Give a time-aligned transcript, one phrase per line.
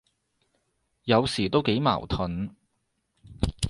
[1.03, 2.55] 有時都幾矛盾，